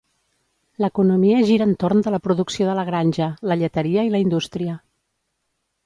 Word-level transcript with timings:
L'economia 0.83 1.41
gira 1.49 1.67
entorn 1.73 2.01
de 2.07 2.15
la 2.15 2.21
producció 2.29 2.71
de 2.71 2.75
la 2.81 2.87
granja, 2.91 3.31
la 3.53 3.59
lleteria 3.65 4.09
i 4.11 4.15
la 4.17 4.27
indústria. 4.29 4.79